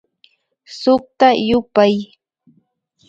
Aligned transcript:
Sukta 0.79 1.27
yupay 1.47 1.95